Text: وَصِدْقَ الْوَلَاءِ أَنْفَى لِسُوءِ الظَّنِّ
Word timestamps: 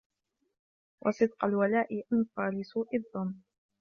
وَصِدْقَ 1.05 1.45
الْوَلَاءِ 1.45 2.03
أَنْفَى 2.13 2.41
لِسُوءِ 2.59 2.95
الظَّنِّ 2.95 3.35